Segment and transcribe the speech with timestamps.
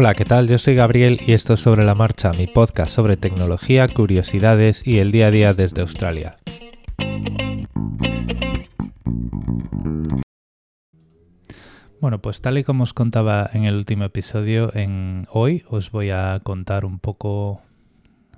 [0.00, 0.46] Hola, ¿qué tal?
[0.46, 4.98] Yo soy Gabriel y esto es Sobre la Marcha, mi podcast sobre tecnología, curiosidades y
[4.98, 6.36] el día a día desde Australia.
[12.00, 16.10] Bueno, pues tal y como os contaba en el último episodio, en hoy os voy
[16.10, 17.60] a contar un poco,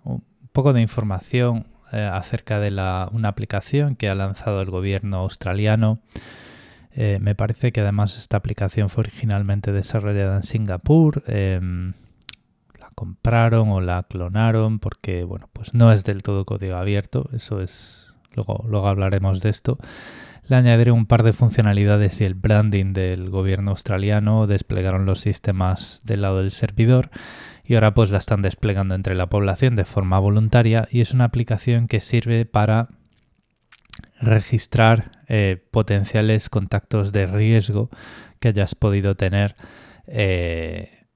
[0.05, 2.71] un poco de información eh, acerca de
[3.13, 5.99] una aplicación que ha lanzado el gobierno australiano
[6.93, 11.23] eh, me parece que además esta aplicación fue originalmente desarrollada en Singapur.
[11.27, 11.93] Em,
[12.79, 17.29] la compraron o la clonaron porque, bueno, pues no es del todo código abierto.
[17.33, 18.09] Eso es.
[18.35, 19.79] Luego, luego hablaremos de esto.
[20.47, 24.47] Le añadieron un par de funcionalidades y el branding del gobierno australiano.
[24.47, 27.11] Desplegaron los sistemas del lado del servidor
[27.65, 31.23] y ahora pues la están desplegando entre la población de forma voluntaria y es una
[31.23, 32.89] aplicación que sirve para
[34.21, 37.89] registrar eh, potenciales contactos de riesgo
[38.41, 39.55] que hayas podido tener
[40.09, 41.07] eh,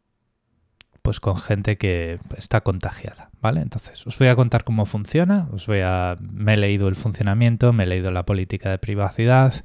[1.02, 3.60] pues con gente que está contagiada, ¿vale?
[3.60, 6.14] Entonces, os voy a contar cómo funciona, os voy a...
[6.20, 9.64] me he leído el funcionamiento, me he leído la política de privacidad,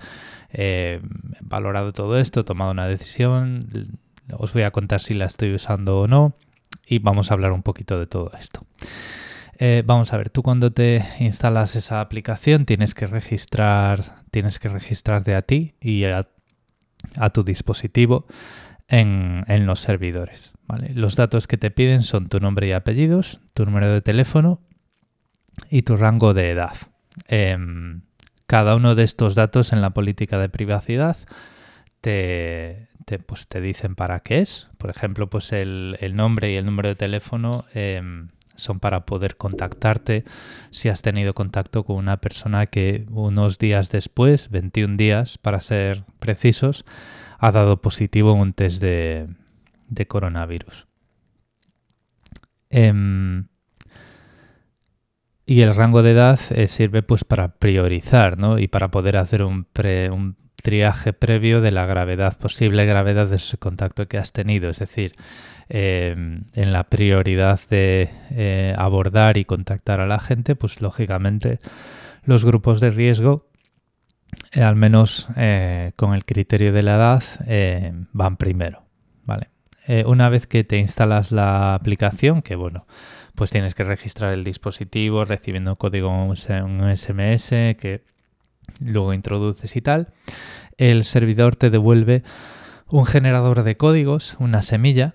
[0.52, 3.70] eh, he valorado todo esto, he tomado una decisión,
[4.36, 6.34] os voy a contar si la estoy usando o no
[6.88, 8.66] y vamos a hablar un poquito de todo esto.
[9.62, 14.70] Eh, vamos a ver, tú cuando te instalas esa aplicación tienes que registrar, tienes que
[14.70, 16.26] registrarte a ti y a,
[17.34, 18.26] tu dispositivo
[18.88, 20.54] en, los servidores.
[20.96, 24.62] Los datos que te piden son tu nombre y apellidos, tu número de teléfono
[25.70, 26.78] y tu rango de edad.
[27.28, 28.04] Em,
[28.48, 31.18] cada uno de estos datos en la política de privacidad
[32.00, 32.88] te,
[33.26, 34.70] pues te dicen para qué es.
[34.78, 38.30] Por ejemplo, pues el, nombre y el número de teléfono em,
[38.60, 40.24] son para poder contactarte
[40.72, 46.04] si has tenido contacto con una persona que unos días después, 21 días para ser
[46.20, 46.86] precisos,
[47.40, 49.28] ha dado positivo en un test de,
[50.08, 50.88] coronavirus.
[52.70, 53.48] Em,
[55.46, 58.60] y el rango de edad eh, sirve pues para priorizar ¿no?
[58.60, 59.68] y para poder hacer un,
[60.12, 64.70] un triaje previo de la gravedad, posible gravedad de ese contacto que has tenido.
[64.70, 65.14] Es decir,
[65.72, 71.60] Em, en la prioridad de eh, abordar y contactar a la gente, pues lógicamente
[72.24, 73.46] los grupos de riesgo,
[74.52, 77.24] eh, al menos eh, con el criterio de la edad,
[78.14, 78.84] van primero.
[79.26, 79.50] ¿vale?
[80.06, 82.86] una vez que te instalas la aplicación, que bueno,
[83.34, 88.04] pues tienes que registrar el dispositivo recibiendo código un SMS que
[88.80, 90.10] luego introduces y tal,
[90.78, 92.24] el servidor te devuelve
[92.88, 95.14] un generador de códigos, una semilla,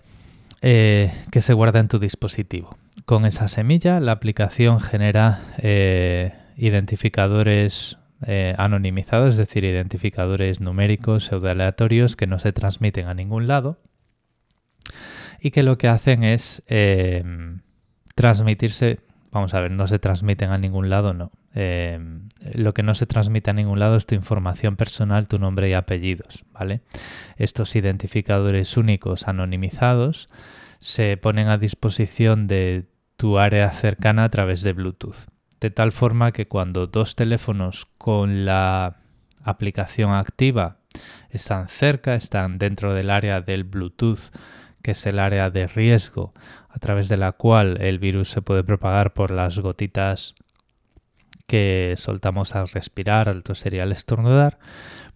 [0.66, 2.78] eh, que se guarda en tu dispositivo.
[3.04, 12.16] Con esa semilla la aplicación genera eh, identificadores eh, anonimizados, es decir, identificadores numéricos pseudoaleatorios
[12.16, 13.78] que no se transmiten a ningún lado
[15.38, 16.62] y que lo que hacen es
[18.14, 19.00] transmitirse,
[19.30, 21.30] vamos a ver, no se transmiten a ningún lado, no.
[21.54, 25.72] Lo que no se transmite a ningún lado es tu información personal, tu nombre y
[25.72, 26.80] apellidos, ¿vale?
[27.36, 30.28] Estos identificadores únicos anonimizados
[30.80, 35.28] se ponen a disposición de tu área cercana a través de Bluetooth.
[35.60, 38.96] De tal forma que cuando dos teléfonos con la
[39.42, 40.78] aplicación activa
[41.30, 44.30] están cerca, están dentro del área del Bluetooth,
[44.82, 46.34] que es el área de riesgo
[46.68, 50.34] a través de la cual el virus se puede propagar por las gotitas
[51.46, 54.58] que soltamos al respirar, al toser y al estornudar,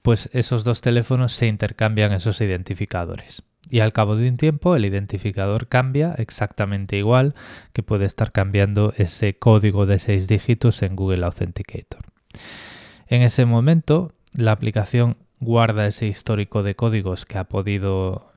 [0.03, 3.43] pues esos dos teléfonos se intercambian esos identificadores.
[3.71, 7.35] Y al cabo de un tiempo el identificador cambia exactamente igual
[7.73, 12.07] que puede estar cambiando ese código de seis dígitos en Google Authenticator.
[13.07, 18.33] En ese momento la aplicación guarda ese histórico de códigos que ha podido,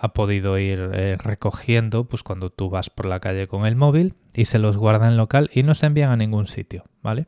[0.00, 4.14] ha podido ir eh, recogiendo pues cuando tú vas por la calle con el móvil
[4.34, 7.26] y se los guarda en local y no se envían a ningún sitio, ¿vale?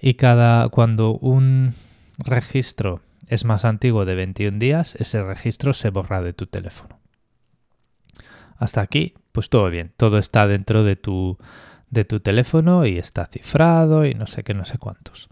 [0.00, 1.74] Y cada cuando un
[2.16, 6.98] registro es más antiguo de 21 días, ese registro se borra de tu teléfono.
[8.56, 11.36] Hasta aquí, pues todo bien, todo está dentro de tu,
[11.90, 15.28] de tu teléfono y está cifrado y no sé qué, no sé cuántos.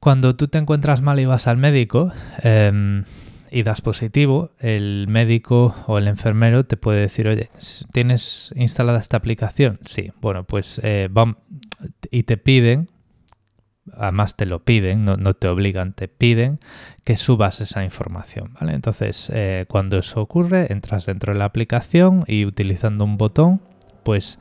[0.00, 2.12] Cuando tú te encuentras mal y vas al médico
[2.42, 3.04] em,
[3.50, 7.50] y das positivo, el médico o el enfermero te puede decir, oye,
[7.92, 9.78] ¿tienes instalada esta aplicación?
[9.82, 11.08] Sí, bueno, pues eh,
[12.10, 12.88] y te piden
[13.96, 16.58] además te lo piden, no, te obligan, te piden
[17.04, 18.74] que subas esa información, ¿vale?
[18.74, 23.60] Entonces, eh, cuando eso ocurre, entras dentro de la aplicación y utilizando un botón,
[24.02, 24.38] pues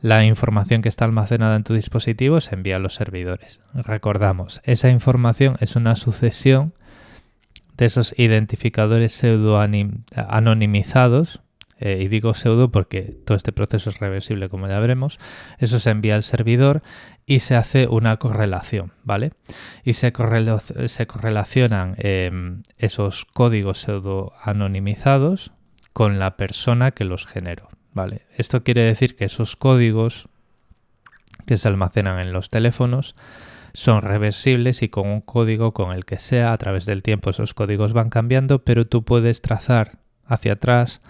[0.00, 3.60] la información que está almacenada en tu dispositivo se envía a los servidores.
[3.72, 6.74] Recordamos, esa información es una sucesión
[7.76, 11.40] de esos identificadores pseudo anonimizados
[11.84, 15.18] eh, y digo pseudo porque todo este proceso es reversible, como ya veremos,
[15.58, 16.82] eso se envía al servidor
[17.26, 19.32] y se hace una correlación, ¿vale?
[19.84, 20.10] Y se,
[20.86, 25.52] se correlacionan em, esos códigos pseudo anonimizados
[25.92, 28.22] con la persona que los generó, ¿vale?
[28.34, 30.30] Esto quiere decir que esos códigos
[31.44, 33.14] que se almacenan en los teléfonos
[33.74, 37.52] son reversibles y con un código con el que sea a través del tiempo esos
[37.52, 41.02] códigos van cambiando, pero tú puedes trazar hacia atrás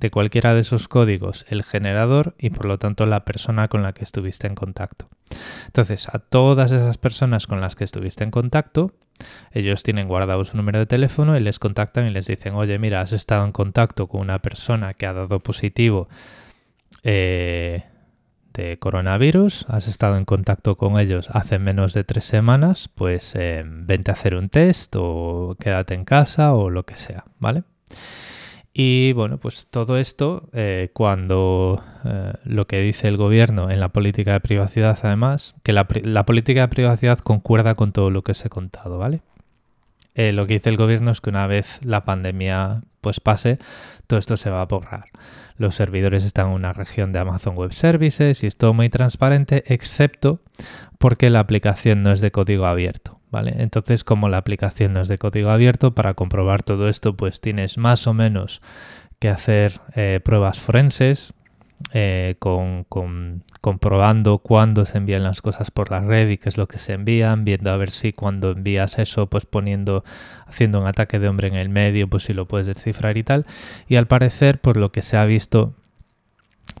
[0.00, 3.92] de cualquiera de esos códigos el generador y por lo tanto la persona con la
[3.92, 5.08] que estuviste en contacto.
[5.66, 8.92] Entonces, a todas esas personas con las que estuviste en contacto,
[9.52, 13.00] ellos tienen guardado su número de teléfono y les contactan y les dicen, oye, mira,
[13.00, 16.08] has estado en contacto con una persona que ha dado positivo
[17.02, 17.84] eh,
[18.52, 23.64] de coronavirus, has estado en contacto con ellos hace menos de tres semanas, pues eh,
[23.66, 27.64] vente a hacer un test o quédate en casa o lo que sea, ¿vale?
[28.72, 33.88] Y bueno, pues todo esto, eh, cuando eh, lo que dice el gobierno en la
[33.88, 38.44] política de privacidad, además, que la, política de privacidad concuerda con todo lo que os
[38.44, 39.22] he contado, ¿vale?
[40.14, 43.58] Eh, lo que dice el gobierno es que una vez la pandemia pues pase,
[44.06, 45.06] todo esto se va a borrar.
[45.56, 49.64] Los servidores están en una región de Amazon Web Services y es todo muy transparente,
[49.66, 50.40] excepto
[50.98, 53.17] porque la aplicación no es de código abierto.
[53.30, 53.54] ¿Vale?
[53.58, 57.78] Entonces, como la aplicación no es de código abierto, para comprobar todo esto, pues tienes
[57.78, 58.62] más o menos
[59.18, 61.34] que hacer eh, pruebas forenses,
[61.92, 62.84] eh, con,
[63.60, 66.92] comprobando cuándo se envían las cosas por la red y qué es lo que se
[66.92, 70.04] envían, viendo a ver si cuando envías eso, pues poniendo,
[70.46, 73.46] haciendo un ataque de hombre en el medio, pues si lo puedes descifrar y tal.
[73.88, 75.74] Y al parecer, por lo que se ha visto,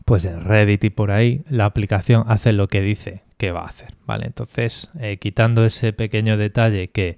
[0.04, 3.66] pues en Reddit y por ahí, la aplicación hace lo que dice que va a
[3.66, 4.26] hacer, ¿vale?
[4.26, 7.16] Entonces, eh, quitando ese pequeño detalle que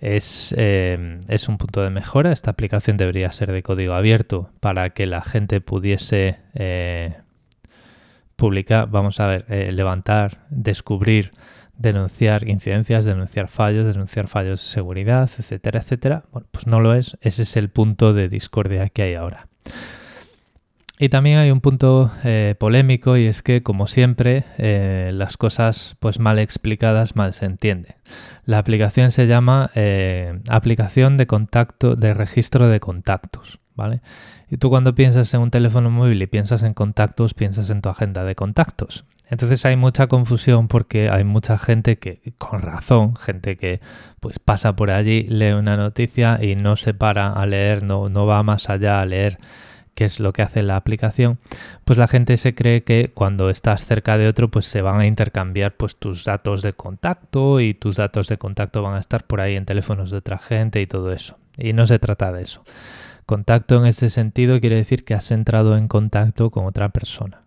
[0.00, 4.90] es, eh, es, un punto de mejora, esta aplicación debería ser de código abierto para
[4.90, 7.18] que la gente pudiese eh,
[8.36, 11.32] publicar, vamos a ver, levantar, descubrir,
[11.76, 16.24] denunciar incidencias, denunciar fallos, denunciar fallos de seguridad, etcétera, etcétera.
[16.32, 19.48] Bueno, pues no lo es, ese es el punto de discordia que hay ahora.
[21.02, 25.96] Y también hay un punto eh, polémico y es que, como siempre, eh, las cosas
[25.98, 27.94] pues mal explicadas mal se entienden.
[28.44, 34.02] La aplicación se llama eh, aplicación de contacto de registro de contactos, ¿vale?
[34.50, 37.88] Y tú cuando piensas en un teléfono móvil y piensas en contactos, piensas en tu
[37.88, 39.06] agenda de contactos.
[39.30, 43.80] Entonces hay mucha confusión porque hay mucha gente que, con razón, gente que
[44.20, 48.26] pues pasa por allí, lee una noticia y no se para a leer, no, no
[48.26, 49.38] va más allá a leer
[49.94, 51.38] que es lo que hace la aplicación,
[51.84, 55.06] pues la gente se cree que cuando estás cerca de otro, pues se van a
[55.06, 59.40] intercambiar pues tus datos de contacto y tus datos de contacto van a estar por
[59.40, 61.36] ahí en teléfonos de otra gente y todo eso.
[61.58, 62.62] Y no se trata de eso.
[63.26, 67.42] Contacto en ese sentido quiere decir que has entrado en contacto con otra persona.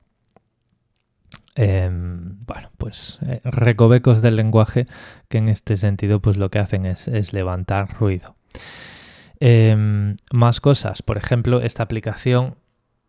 [1.55, 4.87] Em, bueno, pues eh, recovecos del lenguaje
[5.29, 8.35] que en este sentido pues lo que hacen es, es levantar ruido.
[9.39, 12.55] Em, más cosas, por ejemplo, esta aplicación,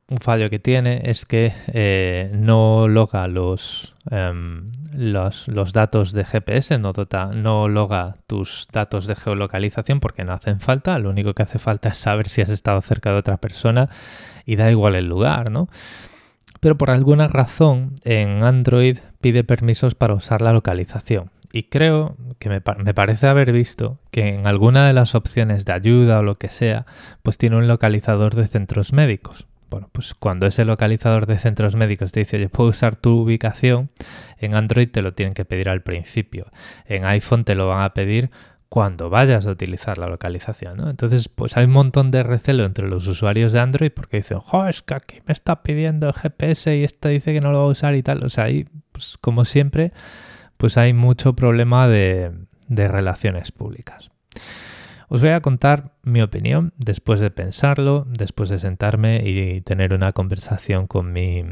[0.09, 6.25] un fallo que tiene es que eh, no loga los, em, los, los, datos de
[6.25, 6.93] GPS, no,
[7.35, 11.91] no loga tus datos de geolocalización porque no hacen falta, lo único que hace falta
[11.91, 13.89] es saber si has estado cerca de otra persona
[14.45, 15.69] y da igual el lugar, ¿no?
[16.61, 21.31] Pero por alguna razón en Android pide permisos para usar la localización.
[21.57, 26.19] Y creo que me, parece haber visto que en alguna de las opciones de ayuda
[26.19, 26.85] o lo que sea,
[27.23, 29.47] pues tiene un localizador de centros médicos.
[29.71, 33.91] Bueno, pues cuando ese localizador de centros médicos te dice, yo puedo usar tu ubicación,
[34.39, 36.47] en Android te lo tienen que pedir al principio.
[36.87, 38.33] En iPhone te lo van a pedir
[38.69, 40.89] cuando vayas a utilizar la localización.
[40.89, 44.67] Entonces, pues hay un montón de recelo entre los usuarios de Android porque dicen, jo,
[44.67, 47.65] es que aquí me está pidiendo el GPS y esto dice que no lo va
[47.67, 48.25] a usar y tal.
[48.25, 49.93] O sea, ahí, pues como siempre,
[50.65, 52.33] pues hay mucho problema de,
[52.71, 54.11] relaciones públicas.
[55.09, 60.15] Os voy a contar mi opinión después de pensarlo, después de sentarme y tener una
[60.15, 61.45] conversación con mi,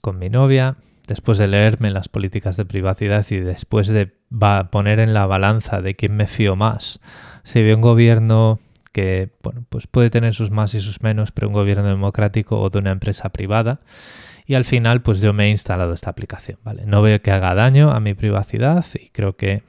[0.00, 0.74] con mi novia,
[1.06, 4.12] después de leerme las políticas de privacidad y después de
[4.72, 6.98] poner en la balanza de quién me fío más.
[7.44, 8.58] Si de un gobierno
[8.90, 12.70] que bueno, pues puede tener sus más y sus menos, pero un gobierno democrático o
[12.70, 13.82] de una empresa privada
[14.46, 16.84] y al final pues yo me he instalado esta aplicación, ¿vale?
[16.86, 19.62] No veo que haga daño a mi privacidad y creo que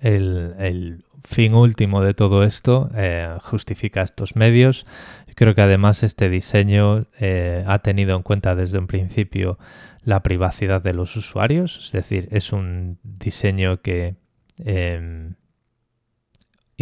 [0.00, 4.86] el, fin último de todo esto eh, justifica estos medios.
[5.34, 9.58] creo que además este diseño eh, ha tenido en cuenta desde un principio
[10.02, 14.16] la privacidad de los usuarios, es decir, es un diseño que
[14.58, 15.34] em,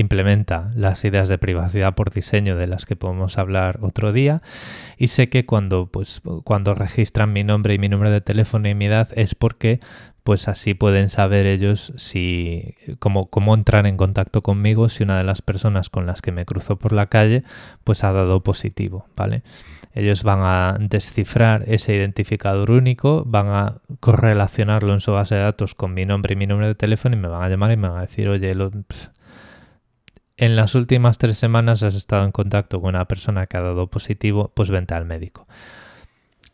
[0.01, 4.43] implementa las ideas de privacidad por diseño de las que podemos hablar otro día
[4.97, 8.75] y sé que cuando pues cuando registran mi nombre y mi número de teléfono y
[8.75, 9.81] mi edad es porque
[10.29, 15.25] pues así pueden saber ellos si cómo, cómo entrar en contacto conmigo si una de
[15.25, 17.45] las personas con las que me cruzo por la calle
[17.83, 19.43] pues ha dado positivo, ¿vale?
[19.95, 25.75] Ellos van a descifrar ese identificador único, van a correlacionarlo en su base de datos
[25.75, 27.89] con mi nombre y mi número de teléfono y me van a llamar y me
[27.89, 28.55] van a decir, oye,
[30.39, 33.89] en las últimas tres semanas has estado en contacto con una persona que ha dado
[33.89, 35.47] positivo, pues vente al médico.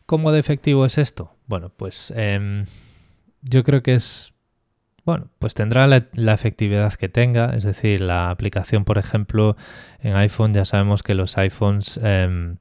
[0.07, 1.31] ¿Cómo de efectivo es esto?
[1.47, 2.11] Bueno, pues...
[2.15, 2.65] Em,
[3.47, 4.33] yo creo que es,
[5.05, 9.55] bueno, pues tendrá la, efectividad que tenga, es decir, la aplicación, por ejemplo,
[9.99, 11.99] en iPhone ya sabemos que los iPhones...
[12.03, 12.57] Em,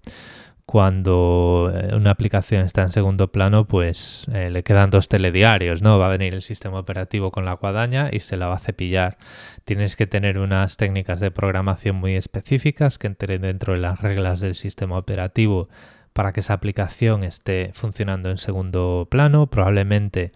[0.66, 5.98] cuando eh, una aplicación está en segundo plano, pues eh, le quedan dos telediarios, ¿no?
[5.98, 9.18] Va a venir el sistema operativo con la guadaña y se la va a cepillar.
[9.64, 14.40] Tienes que tener unas técnicas de programación muy específicas que entren dentro de las reglas
[14.40, 15.68] del sistema operativo
[16.12, 19.48] para que esa aplicación esté funcionando en segundo plano.
[19.48, 20.32] Probablemente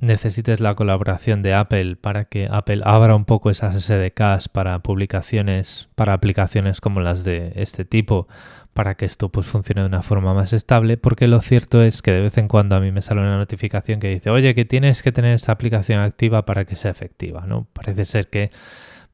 [0.00, 5.88] necesites la colaboración de Apple para que Apple abra un poco esas SDKs para publicaciones,
[5.94, 8.28] para aplicaciones como las de este tipo,
[8.74, 12.10] para que esto pues funcione de una forma más estable, porque lo cierto es que
[12.10, 15.02] de vez en cuando a mí me sale una notificación que dice, oye, que tienes
[15.02, 17.66] que tener esta aplicación activa para que sea efectiva, ¿no?
[17.72, 18.50] Parece ser que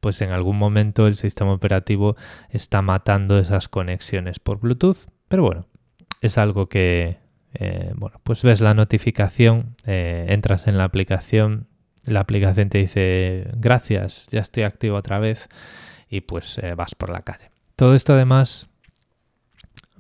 [0.01, 2.17] pues en algún momento el sistema operativo
[2.49, 4.97] está matando esas conexiones por Bluetooth,
[5.29, 5.67] pero bueno,
[6.23, 7.19] es algo que
[7.53, 11.67] eh, bueno, pues ves la notificación, eh, entras en la aplicación,
[12.05, 15.49] la aplicación te dice gracias, ya estoy activo otra vez
[16.09, 17.51] y pues eh, vas por la calle.
[17.77, 18.70] Todo esto además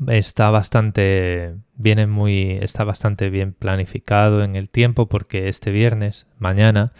[0.08, 6.92] está bastante viene muy está bastante bien planificado en el tiempo porque este viernes mañana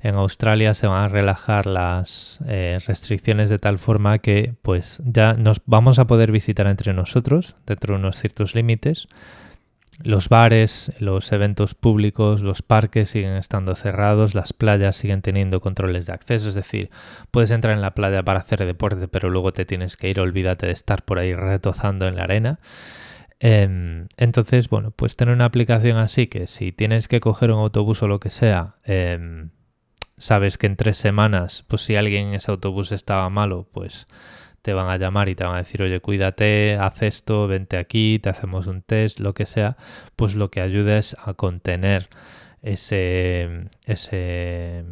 [0.00, 2.40] en Australia se van a relajar las
[2.86, 7.94] restricciones de tal forma que pues ya nos vamos a poder visitar entre nosotros dentro
[7.94, 9.08] de unos ciertos límites
[10.02, 16.06] los bares, los eventos públicos, los parques siguen estando cerrados, las playas siguen teniendo controles
[16.06, 16.90] de acceso, es decir,
[17.30, 20.66] puedes entrar en la playa para hacer deporte, pero luego te tienes que ir, olvídate
[20.66, 22.60] de estar por ahí retozando en la arena.
[23.40, 28.02] Em, entonces, bueno, pues tener una aplicación así que si tienes que coger un autobús
[28.02, 29.50] o lo que sea, em,
[30.16, 34.06] sabes que en tres semanas, pues si alguien en ese autobús estaba malo, pues
[34.62, 38.18] te van a llamar y te van a decir, oye, cuídate, haz esto, vente aquí,
[38.18, 39.76] te hacemos un test, lo que sea,
[40.16, 42.08] pues lo que ayuda es a contener
[42.62, 44.84] ese, ese,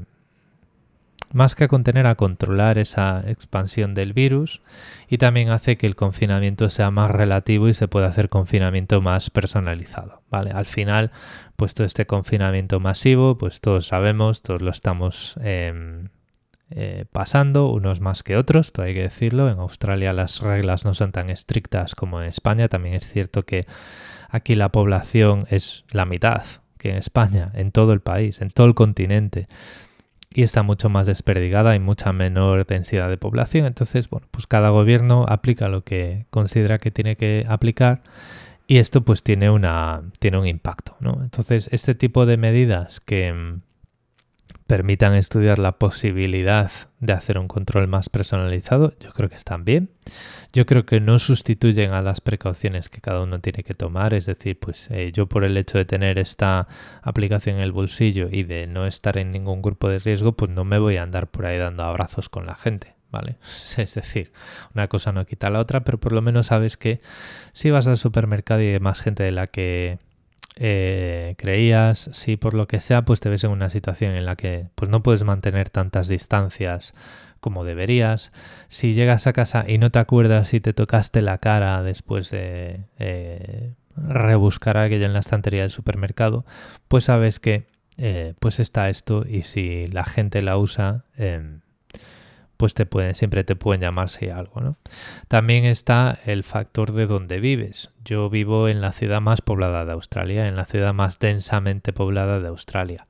[1.32, 4.62] más que a contener, a controlar esa expansión del virus
[5.08, 9.30] y también hace que el confinamiento sea más relativo y se pueda hacer confinamiento más
[9.30, 10.52] personalizado, ¿vale?
[10.52, 11.10] Al final,
[11.56, 15.36] pues todo este confinamiento masivo, pues todos sabemos, todos lo estamos...
[15.42, 16.08] Eh,
[16.70, 19.48] eh, pasando, unos más que otros, todo hay que decirlo.
[19.48, 22.68] En Australia las reglas no son tan estrictas como en España.
[22.68, 23.66] También es cierto que
[24.28, 26.44] aquí la población es la mitad
[26.78, 29.46] que en España, en todo el país, en todo el continente.
[30.30, 33.64] Y está mucho más desperdigada, y mucha menor densidad de población.
[33.64, 38.02] Entonces, bueno, pues cada gobierno aplica lo que considera que tiene que aplicar.
[38.66, 40.96] Y esto pues tiene, una, tiene un impacto.
[41.00, 43.60] Entonces, este tipo de medidas que,
[44.66, 46.70] permitan estudiar la posibilidad
[47.00, 49.90] de hacer un control más personalizado, yo creo que están bien.
[50.52, 54.26] Yo creo que no sustituyen a las precauciones que cada uno tiene que tomar, es
[54.26, 56.68] decir, pues eh, yo por el hecho de tener esta
[57.02, 60.64] aplicación en el bolsillo y de no estar en ningún grupo de riesgo, pues no
[60.64, 62.94] me voy a andar por ahí dando abrazos con la gente.
[63.10, 63.36] ¿Vale?
[63.76, 64.32] Es decir,
[64.74, 67.00] una cosa no quita la otra, pero por lo menos sabes que
[67.52, 69.98] si vas al supermercado y hay más gente de la que
[70.56, 74.36] eh, creías, si por lo que sea, pues te ves en una situación en la
[74.36, 76.94] que pues no puedes mantener tantas distancias
[77.40, 78.32] como deberías.
[78.68, 82.80] Si llegas a casa y no te acuerdas si te tocaste la cara después de
[82.98, 86.44] eh, rebuscar aquello en la estantería del supermercado,
[86.88, 87.66] pues sabes que
[87.98, 91.60] eh, pues está esto y si la gente la usa, em,
[92.56, 94.76] pues te pueden, siempre te pueden llamar si algo, ¿no?
[95.28, 97.90] También está el factor de dónde vives.
[98.04, 102.40] Yo vivo en la ciudad más poblada de Australia, en la ciudad más densamente poblada
[102.40, 103.06] de Australia.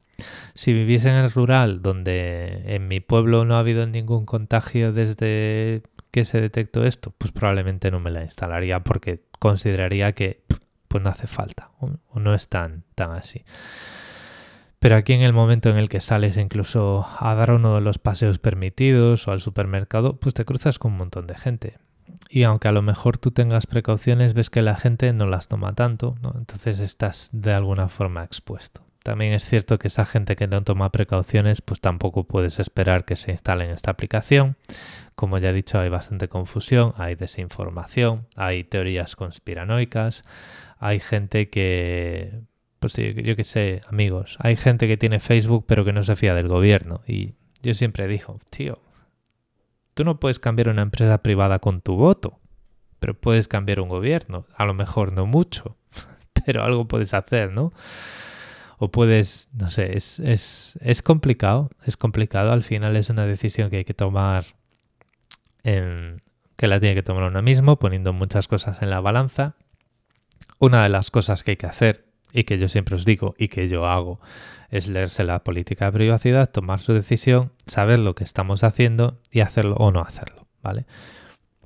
[0.55, 5.83] Si viviese en el rural, donde en mi pueblo no ha habido ningún contagio desde
[6.11, 10.43] que se detectó esto, pues probablemente no me la instalaría porque consideraría que
[10.88, 13.45] pues no hace falta o, no es tan, tan así.
[14.78, 17.99] Pero aquí en el momento en el que sales incluso a dar uno de los
[17.99, 21.78] paseos permitidos o al supermercado, pues te cruzas con un montón de gente.
[22.28, 25.75] Y aunque a lo mejor tú tengas precauciones, ves que la gente no las toma
[25.75, 26.35] tanto, ¿no?
[26.37, 28.83] entonces estás de alguna forma expuesto.
[29.02, 33.16] también es cierto que esa gente que no toma precauciones, pues tampoco puedes esperar que
[33.16, 34.56] se instalen esta aplicación.
[35.14, 40.25] Como ya he dicho, hay bastante confusión, hay desinformación, hay teorías conspiranoicas,
[40.78, 42.42] hay gente que,
[42.78, 46.35] pues yo qué sé, amigos, hay gente que tiene Facebook pero que no se fía
[46.35, 47.02] del gobierno.
[47.06, 48.80] Y yo siempre digo, tío,
[49.95, 52.38] tú no puedes cambiar una empresa privada con tu voto,
[53.00, 54.47] pero puedes cambiar un gobierno.
[54.54, 55.76] A lo mejor no mucho,
[56.45, 57.73] pero algo puedes hacer, ¿no?
[58.78, 62.52] O puedes, no sé, es, es, es complicado, es complicado.
[62.52, 64.45] Al final es una decisión que hay que tomar,
[65.62, 69.56] que la tiene que tomar uno mismo, poniendo muchas cosas en la balanza.
[70.59, 73.49] Una de las cosas que hay que hacer y que yo siempre os digo y
[73.49, 74.21] que yo hago
[74.71, 79.40] es leerse la política de privacidad, tomar su decisión, saber lo que estamos haciendo y
[79.40, 80.87] hacerlo o no hacerlo, ¿vale?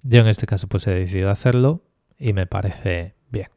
[0.03, 1.83] Yo en este caso pues he decidido hacerlo
[2.19, 3.49] y me parece bien.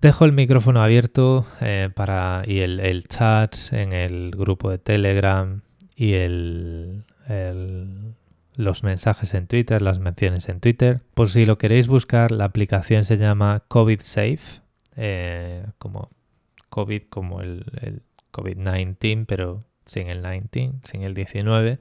[0.00, 5.62] Dejo el micrófono abierto eh, para, y el, chat en el grupo de Telegram
[5.94, 7.04] y el,
[8.56, 11.02] los mensajes en Twitter, las menciones en Twitter.
[11.14, 14.61] Por si lo queréis buscar, la aplicación se llama COVID Safe,
[14.96, 16.10] eh, como
[16.68, 21.78] COVID, como el, el COVID-19, pero sin el 19, sin el 19.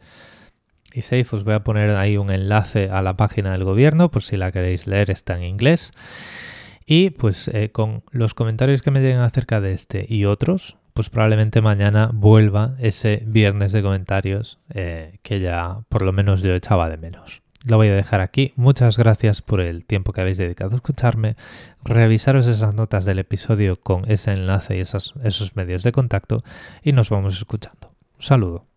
[0.93, 4.23] Y Safe os voy a poner ahí un enlace a la página del gobierno, por
[4.23, 5.93] si la queréis leer, está en inglés.
[6.85, 11.09] Y pues eh, con los comentarios que me lleguen acerca de este y otros, pues
[11.09, 16.89] probablemente mañana vuelva ese viernes de comentarios eh, que ya por lo menos yo echaba
[16.89, 17.41] de menos.
[17.63, 18.53] Lo voy a dejar aquí.
[18.55, 21.35] Muchas gracias por el tiempo que habéis dedicado a escucharme.
[21.83, 25.13] Revisaros esas notas del episodio con ese enlace y esos,
[25.55, 26.43] medios de contacto
[26.83, 27.93] y nos vamos escuchando.
[28.17, 28.70] Saludo.